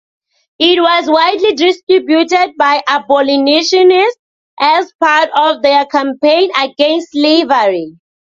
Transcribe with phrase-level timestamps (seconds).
[0.57, 4.17] It was widely distributed by abolitionists
[4.59, 7.99] as part of their campaign against slavery.